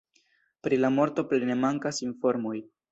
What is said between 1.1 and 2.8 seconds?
plene mankas informoj.